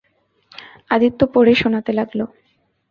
[0.89, 2.19] আদিত্য পড়ে শোনাতে লাগল।